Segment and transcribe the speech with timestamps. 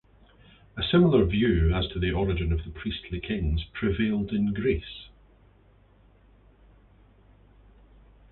[0.77, 5.09] A similar view as to the origin of the priestly kings prevailed in Greece.